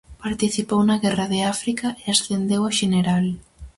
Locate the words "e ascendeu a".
2.03-2.71